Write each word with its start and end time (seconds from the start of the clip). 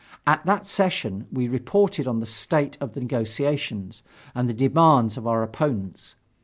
At 0.25 0.43
that 0.47 0.65
session, 0.65 1.27
we 1.31 1.47
reported 1.47 2.07
on 2.07 2.21
the 2.21 2.25
state 2.25 2.75
of 2.81 2.93
the 2.95 3.01
negotiations, 3.01 4.01
and 4.33 4.49
the 4.49 4.53
demands 4.55 5.15
of 5.15 5.27
our 5.27 5.43
opponents. 5.43 6.15